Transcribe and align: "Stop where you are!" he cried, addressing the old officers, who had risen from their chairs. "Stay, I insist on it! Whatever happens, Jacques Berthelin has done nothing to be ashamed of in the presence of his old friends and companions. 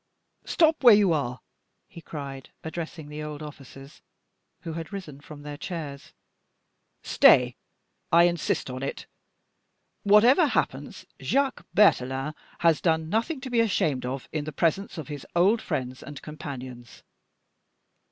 "Stop 0.45 0.83
where 0.83 0.95
you 0.95 1.13
are!" 1.13 1.41
he 1.87 2.01
cried, 2.01 2.49
addressing 2.63 3.07
the 3.07 3.21
old 3.21 3.43
officers, 3.43 4.01
who 4.61 4.73
had 4.73 4.91
risen 4.91 5.21
from 5.21 5.43
their 5.43 5.57
chairs. 5.57 6.11
"Stay, 7.03 7.55
I 8.11 8.23
insist 8.23 8.71
on 8.71 8.81
it! 8.81 9.05
Whatever 10.01 10.47
happens, 10.47 11.05
Jacques 11.21 11.67
Berthelin 11.75 12.33
has 12.61 12.81
done 12.81 13.09
nothing 13.09 13.39
to 13.41 13.51
be 13.51 13.59
ashamed 13.59 14.03
of 14.03 14.27
in 14.31 14.45
the 14.45 14.51
presence 14.51 14.97
of 14.97 15.07
his 15.07 15.23
old 15.35 15.61
friends 15.61 16.01
and 16.01 16.19
companions. 16.23 17.03